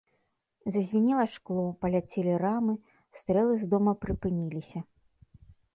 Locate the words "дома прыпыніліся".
3.77-4.79